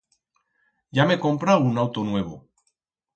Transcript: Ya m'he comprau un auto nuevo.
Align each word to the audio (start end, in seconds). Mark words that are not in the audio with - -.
Ya 0.99 1.05
m'he 1.11 1.17
comprau 1.25 1.67
un 1.73 1.77
auto 1.83 2.07
nuevo. 2.09 2.41